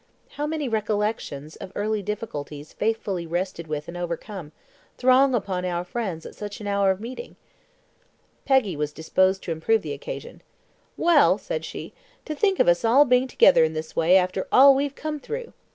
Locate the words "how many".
0.29-0.67